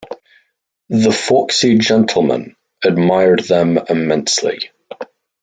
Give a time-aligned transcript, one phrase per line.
[0.89, 4.71] The foxy gentleman admired them immensely.